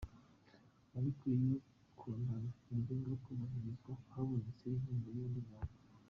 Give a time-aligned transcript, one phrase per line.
[0.97, 1.55] Ariko iyo
[1.99, 5.73] kontaro yajyaga kubahirizwa habonetse inkunga y'"undi muntu".